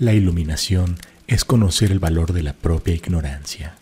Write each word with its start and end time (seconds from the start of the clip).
La 0.00 0.14
iluminación 0.14 0.96
es 1.26 1.44
conocer 1.44 1.92
el 1.92 1.98
valor 1.98 2.32
de 2.32 2.42
la 2.42 2.54
propia 2.54 2.94
ignorancia. 2.94 3.76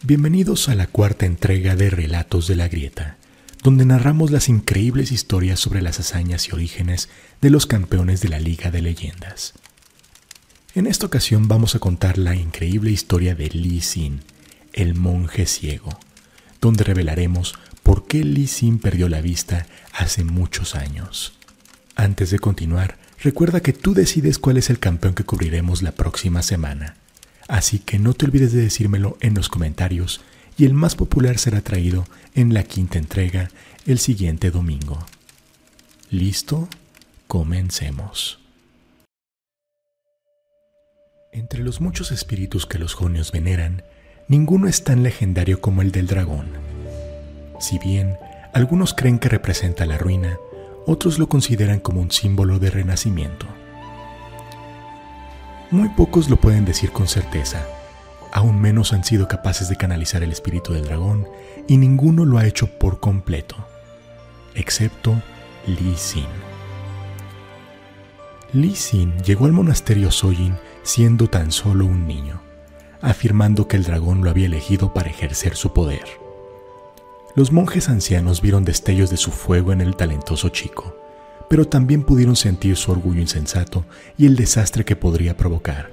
Bienvenidos 0.00 0.70
a 0.70 0.74
la 0.74 0.86
cuarta 0.86 1.26
entrega 1.26 1.76
de 1.76 1.90
Relatos 1.90 2.46
de 2.46 2.56
la 2.56 2.68
Grieta, 2.68 3.18
donde 3.62 3.84
narramos 3.84 4.30
las 4.30 4.48
increíbles 4.48 5.12
historias 5.12 5.60
sobre 5.60 5.82
las 5.82 6.00
hazañas 6.00 6.48
y 6.48 6.52
orígenes 6.52 7.10
de 7.42 7.50
los 7.50 7.66
campeones 7.66 8.22
de 8.22 8.30
la 8.30 8.40
Liga 8.40 8.70
de 8.70 8.80
Leyendas. 8.80 9.52
En 10.74 10.86
esta 10.86 11.04
ocasión 11.04 11.48
vamos 11.48 11.74
a 11.74 11.80
contar 11.80 12.16
la 12.16 12.34
increíble 12.34 12.90
historia 12.90 13.34
de 13.34 13.50
Li 13.50 13.82
Xin, 13.82 14.22
el 14.72 14.94
monje 14.94 15.44
ciego, 15.44 15.98
donde 16.62 16.82
revelaremos 16.82 17.56
por 17.84 18.06
qué 18.08 18.24
Li 18.24 18.48
Xin 18.48 18.80
perdió 18.80 19.08
la 19.08 19.20
vista 19.20 19.66
hace 19.92 20.24
muchos 20.24 20.74
años. 20.74 21.34
Antes 21.94 22.30
de 22.30 22.40
continuar, 22.40 22.96
recuerda 23.22 23.60
que 23.60 23.72
tú 23.72 23.94
decides 23.94 24.40
cuál 24.40 24.56
es 24.56 24.70
el 24.70 24.80
campeón 24.80 25.14
que 25.14 25.24
cubriremos 25.24 25.82
la 25.82 25.92
próxima 25.92 26.42
semana. 26.42 26.96
Así 27.46 27.78
que 27.78 28.00
no 28.00 28.14
te 28.14 28.24
olvides 28.24 28.52
de 28.52 28.62
decírmelo 28.62 29.16
en 29.20 29.34
los 29.34 29.48
comentarios 29.48 30.22
y 30.56 30.64
el 30.64 30.72
más 30.72 30.96
popular 30.96 31.38
será 31.38 31.60
traído 31.60 32.06
en 32.34 32.54
la 32.54 32.64
quinta 32.64 32.98
entrega 32.98 33.50
el 33.86 33.98
siguiente 33.98 34.50
domingo. 34.50 35.04
¿Listo? 36.10 36.68
Comencemos. 37.28 38.40
Entre 41.32 41.62
los 41.62 41.82
muchos 41.82 42.12
espíritus 42.12 42.64
que 42.64 42.78
los 42.78 42.94
jonios 42.94 43.30
veneran, 43.30 43.82
ninguno 44.26 44.68
es 44.68 44.84
tan 44.84 45.02
legendario 45.02 45.60
como 45.60 45.82
el 45.82 45.92
del 45.92 46.06
dragón. 46.06 46.63
Si 47.64 47.78
bien 47.78 48.18
algunos 48.52 48.92
creen 48.92 49.18
que 49.18 49.30
representa 49.30 49.86
la 49.86 49.96
ruina, 49.96 50.36
otros 50.84 51.18
lo 51.18 51.30
consideran 51.30 51.80
como 51.80 52.02
un 52.02 52.10
símbolo 52.10 52.58
de 52.58 52.68
renacimiento. 52.68 53.46
Muy 55.70 55.88
pocos 55.88 56.28
lo 56.28 56.36
pueden 56.36 56.66
decir 56.66 56.92
con 56.92 57.08
certeza, 57.08 57.66
aún 58.34 58.60
menos 58.60 58.92
han 58.92 59.02
sido 59.02 59.28
capaces 59.28 59.70
de 59.70 59.76
canalizar 59.76 60.22
el 60.22 60.30
espíritu 60.30 60.74
del 60.74 60.84
dragón 60.84 61.26
y 61.66 61.78
ninguno 61.78 62.26
lo 62.26 62.36
ha 62.36 62.44
hecho 62.44 62.66
por 62.66 63.00
completo, 63.00 63.56
excepto 64.54 65.22
Li 65.66 65.94
Xin. 65.96 66.26
Li 68.52 68.74
Xin 68.74 69.22
llegó 69.22 69.46
al 69.46 69.52
monasterio 69.52 70.10
Sojin 70.10 70.58
siendo 70.82 71.30
tan 71.30 71.50
solo 71.50 71.86
un 71.86 72.06
niño, 72.06 72.42
afirmando 73.00 73.68
que 73.68 73.78
el 73.78 73.84
dragón 73.84 74.22
lo 74.22 74.28
había 74.28 74.48
elegido 74.48 74.92
para 74.92 75.08
ejercer 75.08 75.56
su 75.56 75.72
poder. 75.72 76.23
Los 77.36 77.50
monjes 77.50 77.88
ancianos 77.88 78.40
vieron 78.40 78.64
destellos 78.64 79.10
de 79.10 79.16
su 79.16 79.32
fuego 79.32 79.72
en 79.72 79.80
el 79.80 79.96
talentoso 79.96 80.50
chico, 80.50 80.96
pero 81.50 81.64
también 81.64 82.04
pudieron 82.04 82.36
sentir 82.36 82.76
su 82.76 82.92
orgullo 82.92 83.20
insensato 83.20 83.84
y 84.16 84.26
el 84.26 84.36
desastre 84.36 84.84
que 84.84 84.94
podría 84.94 85.36
provocar. 85.36 85.90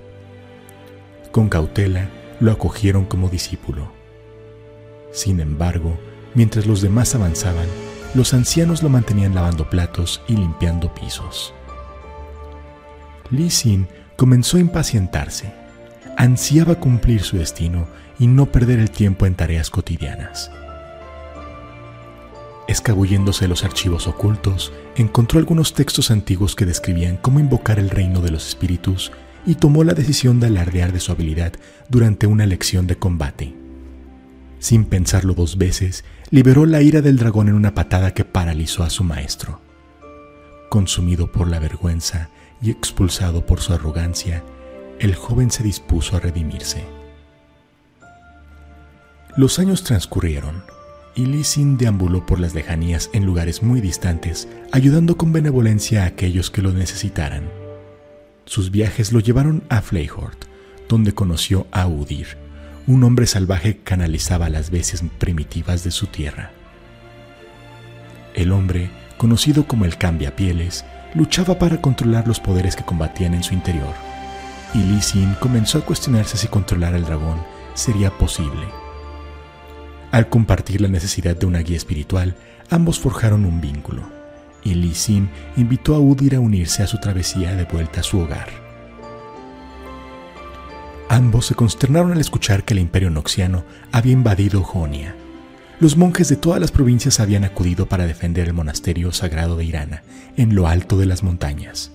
Con 1.32 1.50
cautela, 1.50 2.10
lo 2.40 2.52
acogieron 2.52 3.06
como 3.06 3.28
discípulo. 3.28 3.92
Sin 5.12 5.40
embargo, 5.40 5.98
mientras 6.36 6.68
los 6.68 6.80
demás 6.80 7.16
avanzaban, 7.16 7.68
los 8.14 8.36
ancianos 8.36 8.84
lo 8.84 8.90
mantenían 8.90 9.34
lavando 9.34 9.68
platos 9.68 10.22
y 10.28 10.36
limpiando 10.36 10.94
pisos. 10.94 11.56
Li 13.32 13.50
Xin 13.50 13.88
comenzó 14.16 14.58
a 14.58 14.60
impacientarse. 14.60 15.52
Ansiaba 16.18 16.76
cumplir 16.76 17.24
su 17.24 17.38
destino 17.38 17.88
y 18.20 18.28
no 18.28 18.46
perder 18.46 18.78
el 18.78 18.92
tiempo 18.92 19.26
en 19.26 19.34
tareas 19.34 19.72
cotidianas. 19.72 20.52
Escabulléndose 22.72 23.50
los 23.50 23.66
archivos 23.66 24.08
ocultos, 24.08 24.72
encontró 24.96 25.40
algunos 25.40 25.74
textos 25.74 26.10
antiguos 26.10 26.56
que 26.56 26.66
describían 26.66 27.18
cómo 27.18 27.42
invocar 27.42 27.80
el 27.80 27.90
reino 27.90 28.22
de 28.22 28.32
los 28.32 28.48
espíritus 28.48 29.12
y 29.46 29.56
tomó 29.56 29.84
la 29.84 29.94
decisión 29.94 30.40
de 30.40 30.48
alardear 30.48 30.94
de 30.94 31.02
su 31.02 31.12
habilidad 31.12 31.52
durante 31.90 32.28
una 32.28 32.46
lección 32.46 32.88
de 32.88 32.96
combate. 32.96 33.54
Sin 34.60 34.86
pensarlo 34.86 35.34
dos 35.34 35.58
veces, 35.58 36.06
liberó 36.30 36.66
la 36.66 36.82
ira 36.82 37.02
del 37.02 37.18
dragón 37.18 37.50
en 37.50 37.56
una 37.56 37.76
patada 37.76 38.14
que 38.14 38.24
paralizó 38.24 38.84
a 38.84 38.90
su 38.90 39.04
maestro. 39.04 39.60
Consumido 40.70 41.30
por 41.30 41.50
la 41.50 41.60
vergüenza 41.60 42.30
y 42.62 42.72
expulsado 42.72 43.46
por 43.46 43.60
su 43.60 43.74
arrogancia, 43.74 44.46
el 44.98 45.16
joven 45.16 45.52
se 45.52 45.64
dispuso 45.64 46.16
a 46.16 46.22
redimirse. 46.22 46.86
Los 49.36 49.60
años 49.60 49.84
transcurrieron 49.84 50.64
y 51.16 51.26
deambuló 51.78 52.26
por 52.26 52.40
las 52.40 52.54
lejanías 52.54 53.10
en 53.14 53.26
lugares 53.26 53.64
muy 53.64 53.82
distantes, 53.82 54.48
ayudando 54.72 55.18
con 55.18 55.34
benevolencia 55.34 56.04
a 56.04 56.08
aquellos 56.08 56.50
que 56.50 56.62
lo 56.62 56.72
necesitaran. 56.72 57.50
Sus 58.46 58.72
viajes 58.72 59.12
lo 59.12 59.20
llevaron 59.20 59.64
a 59.70 59.82
Fleihort, 59.82 60.46
donde 60.88 61.14
conoció 61.14 61.68
a 61.72 61.88
Udir, 61.88 62.38
un 62.88 63.04
hombre 63.04 63.28
salvaje 63.28 63.78
que 63.78 63.84
canalizaba 63.84 64.50
las 64.50 64.72
veces 64.72 65.04
primitivas 65.20 65.84
de 65.84 65.92
su 65.92 66.08
tierra. 66.08 66.52
El 68.34 68.52
hombre, 68.52 68.90
conocido 69.18 69.68
como 69.68 69.86
el 69.86 69.98
Cambiapieles, 69.98 70.86
luchaba 71.14 71.60
para 71.60 71.82
controlar 71.82 72.28
los 72.28 72.40
poderes 72.40 72.76
que 72.76 72.86
combatían 72.86 73.34
en 73.34 73.44
su 73.44 73.54
interior, 73.54 73.94
y 74.74 74.80
Li 74.80 75.02
Xin 75.02 75.34
comenzó 75.36 75.80
a 75.80 75.86
cuestionarse 75.86 76.38
si 76.38 76.48
controlar 76.48 76.96
al 76.96 77.04
dragón 77.04 77.40
sería 77.74 78.10
posible. 78.12 78.81
Al 80.12 80.28
compartir 80.28 80.82
la 80.82 80.90
necesidad 80.90 81.38
de 81.38 81.46
una 81.46 81.60
guía 81.60 81.78
espiritual, 81.78 82.36
ambos 82.70 83.00
forjaron 83.00 83.46
un 83.46 83.62
vínculo, 83.62 84.04
y 84.62 84.74
Li 84.74 84.92
Xin 84.92 85.30
invitó 85.56 85.96
a 85.96 86.00
Udir 86.00 86.36
a 86.36 86.42
unirse 86.42 86.84
a 86.84 86.88
su 86.88 87.00
travesía 87.00 87.56
de 87.56 87.64
vuelta 87.64 88.02
a 88.02 88.04
su 88.04 88.20
hogar. 88.20 88.50
Ambos 91.08 91.46
se 91.46 91.56
consternaron 91.56 92.12
al 92.12 92.20
escuchar 92.20 92.64
que 92.64 92.74
el 92.74 92.80
imperio 92.80 93.10
noxiano 93.10 93.64
había 93.92 94.14
invadido 94.14 94.64
Jonia. 94.64 95.16
Los 95.80 95.96
monjes 95.96 96.28
de 96.28 96.36
todas 96.36 96.60
las 96.60 96.72
provincias 96.72 97.20
habían 97.22 97.46
acudido 97.46 97.88
para 97.88 98.06
defender 98.06 98.48
el 98.48 98.54
monasterio 98.54 99.12
sagrado 99.14 99.56
de 99.56 99.66
Irana, 99.66 100.04
en 100.36 100.56
lo 100.56 100.68
alto 100.68 100.98
de 100.98 101.06
las 101.06 101.24
montañas. 101.24 101.92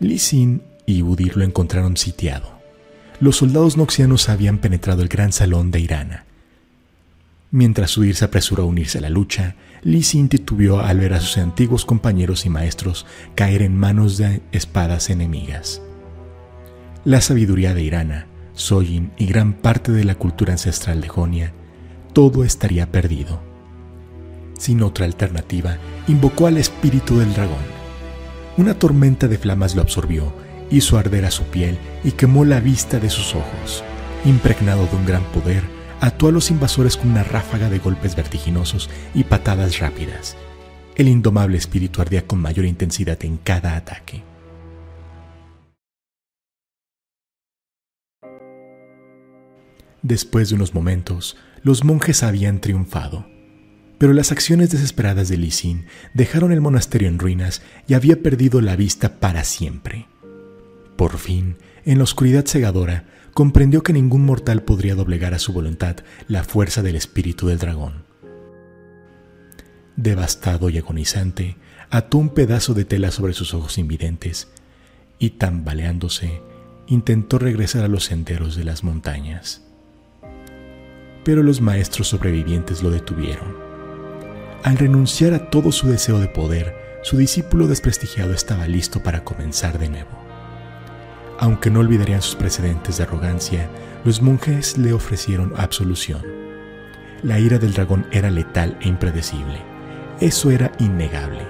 Li 0.00 0.18
Xin 0.18 0.62
y 0.84 1.02
Udir 1.02 1.36
lo 1.36 1.44
encontraron 1.44 1.96
sitiado 1.96 2.63
los 3.20 3.36
soldados 3.36 3.76
noxianos 3.76 4.28
habían 4.28 4.58
penetrado 4.58 5.02
el 5.02 5.08
gran 5.08 5.32
salón 5.32 5.70
de 5.70 5.80
Irana. 5.80 6.24
Mientras 7.50 7.96
Udir 7.96 8.16
se 8.16 8.24
apresuró 8.24 8.64
a 8.64 8.66
unirse 8.66 8.98
a 8.98 9.00
la 9.00 9.10
lucha, 9.10 9.54
Li 9.82 10.02
Xin 10.02 10.28
titubeó 10.28 10.80
al 10.80 10.98
ver 10.98 11.12
a 11.12 11.20
sus 11.20 11.38
antiguos 11.38 11.84
compañeros 11.84 12.46
y 12.46 12.50
maestros 12.50 13.06
caer 13.34 13.62
en 13.62 13.76
manos 13.76 14.16
de 14.16 14.42
espadas 14.50 15.10
enemigas. 15.10 15.80
La 17.04 17.20
sabiduría 17.20 17.74
de 17.74 17.82
Irana, 17.82 18.26
Sojin 18.54 19.12
y 19.18 19.26
gran 19.26 19.52
parte 19.52 19.92
de 19.92 20.04
la 20.04 20.16
cultura 20.16 20.52
ancestral 20.52 21.00
de 21.00 21.08
Jonia, 21.08 21.52
todo 22.12 22.44
estaría 22.44 22.90
perdido. 22.90 23.40
Sin 24.58 24.82
otra 24.82 25.04
alternativa, 25.04 25.78
invocó 26.08 26.46
al 26.46 26.56
espíritu 26.56 27.18
del 27.18 27.32
dragón. 27.34 27.74
Una 28.56 28.74
tormenta 28.74 29.28
de 29.28 29.38
flamas 29.38 29.74
lo 29.74 29.82
absorbió 29.82 30.32
hizo 30.74 30.98
arder 30.98 31.24
a 31.24 31.30
su 31.30 31.44
piel 31.44 31.78
y 32.02 32.12
quemó 32.12 32.44
la 32.44 32.60
vista 32.60 32.98
de 32.98 33.08
sus 33.08 33.34
ojos. 33.34 33.84
Impregnado 34.24 34.86
de 34.86 34.96
un 34.96 35.06
gran 35.06 35.22
poder, 35.32 35.62
ató 36.00 36.28
a 36.28 36.32
los 36.32 36.50
invasores 36.50 36.96
con 36.96 37.10
una 37.10 37.22
ráfaga 37.22 37.70
de 37.70 37.78
golpes 37.78 38.16
vertiginosos 38.16 38.90
y 39.14 39.24
patadas 39.24 39.78
rápidas. 39.78 40.36
El 40.96 41.08
indomable 41.08 41.58
espíritu 41.58 42.00
ardía 42.02 42.26
con 42.26 42.40
mayor 42.40 42.64
intensidad 42.64 43.24
en 43.24 43.36
cada 43.36 43.76
ataque. 43.76 44.22
Después 50.02 50.50
de 50.50 50.56
unos 50.56 50.74
momentos, 50.74 51.36
los 51.62 51.84
monjes 51.84 52.22
habían 52.22 52.60
triunfado, 52.60 53.26
pero 53.96 54.12
las 54.12 54.32
acciones 54.32 54.70
desesperadas 54.70 55.28
de 55.28 55.38
Lisin 55.38 55.86
dejaron 56.12 56.52
el 56.52 56.60
monasterio 56.60 57.08
en 57.08 57.18
ruinas 57.18 57.62
y 57.86 57.94
había 57.94 58.22
perdido 58.22 58.60
la 58.60 58.76
vista 58.76 59.18
para 59.18 59.44
siempre. 59.44 60.06
Por 60.96 61.18
fin, 61.18 61.56
en 61.84 61.98
la 61.98 62.04
oscuridad 62.04 62.46
cegadora, 62.46 63.04
comprendió 63.32 63.82
que 63.82 63.92
ningún 63.92 64.24
mortal 64.24 64.62
podría 64.62 64.94
doblegar 64.94 65.34
a 65.34 65.38
su 65.38 65.52
voluntad 65.52 65.96
la 66.28 66.44
fuerza 66.44 66.82
del 66.82 66.96
espíritu 66.96 67.48
del 67.48 67.58
dragón. 67.58 68.04
Devastado 69.96 70.70
y 70.70 70.78
agonizante, 70.78 71.56
ató 71.90 72.18
un 72.18 72.30
pedazo 72.30 72.74
de 72.74 72.84
tela 72.84 73.10
sobre 73.10 73.34
sus 73.34 73.54
ojos 73.54 73.78
invidentes 73.78 74.48
y, 75.18 75.30
tambaleándose, 75.30 76.40
intentó 76.86 77.38
regresar 77.38 77.84
a 77.84 77.88
los 77.88 78.04
senderos 78.04 78.56
de 78.56 78.64
las 78.64 78.82
montañas. 78.84 79.62
Pero 81.24 81.42
los 81.42 81.60
maestros 81.60 82.08
sobrevivientes 82.08 82.82
lo 82.82 82.90
detuvieron. 82.90 83.56
Al 84.62 84.78
renunciar 84.78 85.34
a 85.34 85.50
todo 85.50 85.72
su 85.72 85.88
deseo 85.88 86.18
de 86.18 86.28
poder, 86.28 86.74
su 87.02 87.16
discípulo 87.16 87.66
desprestigiado 87.66 88.32
estaba 88.32 88.66
listo 88.66 89.02
para 89.02 89.24
comenzar 89.24 89.78
de 89.78 89.88
nuevo. 89.88 90.23
Aunque 91.44 91.68
no 91.68 91.80
olvidarían 91.80 92.22
sus 92.22 92.36
precedentes 92.36 92.96
de 92.96 93.02
arrogancia, 93.02 93.68
los 94.02 94.22
monjes 94.22 94.78
le 94.78 94.94
ofrecieron 94.94 95.52
absolución. 95.58 96.22
La 97.22 97.38
ira 97.38 97.58
del 97.58 97.74
dragón 97.74 98.06
era 98.12 98.30
letal 98.30 98.78
e 98.80 98.88
impredecible. 98.88 99.60
Eso 100.20 100.50
era 100.50 100.72
innegable. 100.78 101.46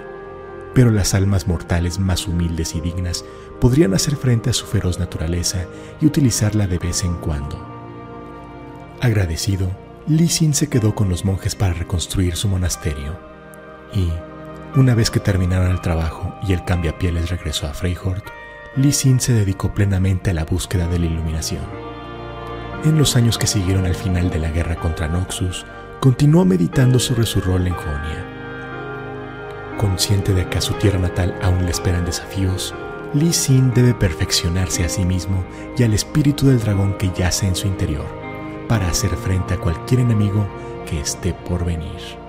Pero 0.74 0.90
las 0.90 1.14
almas 1.14 1.46
mortales 1.46 2.00
más 2.00 2.26
humildes 2.26 2.74
y 2.74 2.80
dignas 2.80 3.24
podrían 3.60 3.94
hacer 3.94 4.16
frente 4.16 4.50
a 4.50 4.52
su 4.52 4.66
feroz 4.66 4.98
naturaleza 4.98 5.64
y 6.00 6.06
utilizarla 6.06 6.66
de 6.66 6.80
vez 6.80 7.04
en 7.04 7.14
cuando. 7.18 7.56
Agradecido, 9.00 9.70
Li 10.08 10.26
Xin 10.26 10.54
se 10.54 10.68
quedó 10.68 10.96
con 10.96 11.08
los 11.08 11.24
monjes 11.24 11.54
para 11.54 11.72
reconstruir 11.72 12.34
su 12.34 12.48
monasterio 12.48 13.16
y, 13.92 14.08
una 14.74 14.96
vez 14.96 15.12
que 15.12 15.20
terminaron 15.20 15.70
el 15.70 15.80
trabajo 15.80 16.34
y 16.48 16.52
el 16.52 16.64
cambiapieles 16.64 17.30
regresó 17.30 17.68
a 17.68 17.74
Freihort, 17.74 18.24
Li 18.76 18.90
Xin 18.90 19.20
se 19.20 19.32
dedicó 19.32 19.72
plenamente 19.72 20.30
a 20.30 20.34
la 20.34 20.44
búsqueda 20.44 20.88
de 20.88 20.98
la 20.98 21.06
iluminación. 21.06 21.62
En 22.84 22.98
los 22.98 23.14
años 23.14 23.38
que 23.38 23.46
siguieron 23.46 23.86
al 23.86 23.94
final 23.94 24.30
de 24.30 24.40
la 24.40 24.50
guerra 24.50 24.74
contra 24.74 25.06
Noxus, 25.06 25.64
continuó 26.00 26.44
meditando 26.44 26.98
sobre 26.98 27.24
su 27.24 27.40
rol 27.40 27.68
en 27.68 27.74
Jonia. 27.74 28.26
Consciente 29.78 30.34
de 30.34 30.48
que 30.48 30.58
a 30.58 30.60
su 30.60 30.74
tierra 30.74 30.98
natal 30.98 31.38
aún 31.40 31.64
le 31.64 31.70
esperan 31.70 32.04
desafíos, 32.04 32.74
Li 33.14 33.30
Xin 33.30 33.72
debe 33.74 33.94
perfeccionarse 33.94 34.84
a 34.84 34.88
sí 34.88 35.04
mismo 35.04 35.44
y 35.78 35.84
al 35.84 35.94
espíritu 35.94 36.48
del 36.48 36.58
dragón 36.58 36.98
que 36.98 37.12
yace 37.16 37.46
en 37.46 37.54
su 37.54 37.68
interior, 37.68 38.08
para 38.66 38.88
hacer 38.88 39.10
frente 39.10 39.54
a 39.54 39.58
cualquier 39.58 40.00
enemigo 40.00 40.48
que 40.84 40.98
esté 40.98 41.32
por 41.32 41.64
venir. 41.64 42.23